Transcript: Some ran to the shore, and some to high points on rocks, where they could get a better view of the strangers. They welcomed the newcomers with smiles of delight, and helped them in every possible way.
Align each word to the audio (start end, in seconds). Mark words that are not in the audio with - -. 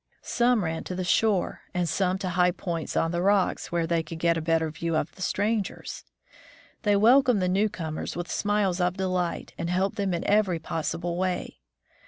Some 0.23 0.63
ran 0.63 0.83
to 0.85 0.95
the 0.95 1.03
shore, 1.03 1.61
and 1.75 1.87
some 1.87 2.17
to 2.17 2.29
high 2.29 2.49
points 2.49 2.97
on 2.97 3.11
rocks, 3.11 3.71
where 3.71 3.85
they 3.85 4.01
could 4.01 4.17
get 4.17 4.35
a 4.35 4.41
better 4.41 4.71
view 4.71 4.95
of 4.95 5.11
the 5.13 5.21
strangers. 5.21 6.03
They 6.81 6.95
welcomed 6.95 7.39
the 7.39 7.47
newcomers 7.47 8.15
with 8.15 8.31
smiles 8.31 8.81
of 8.81 8.97
delight, 8.97 9.53
and 9.59 9.69
helped 9.69 9.97
them 9.97 10.15
in 10.15 10.25
every 10.25 10.57
possible 10.57 11.17
way. 11.19 11.59